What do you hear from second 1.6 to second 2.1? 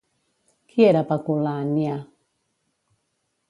Annia?